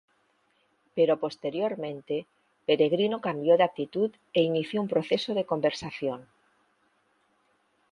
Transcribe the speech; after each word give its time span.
Pero 0.95 1.19
posteriormente, 1.19 2.25
Peregrino 2.65 3.21
cambió 3.21 3.53
de 3.55 3.61
actitud 3.69 4.09
e 4.33 4.41
inició 4.41 4.81
un 4.81 4.87
proceso 4.87 5.35
de 5.35 5.45
conversión. 5.51 6.27